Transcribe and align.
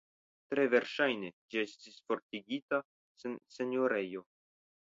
Tre 0.53 0.63
verŝajne 0.73 1.29
ĝi 1.55 1.59
estis 1.65 1.99
fortikigita 2.09 2.83
senjorejo. 3.59 4.29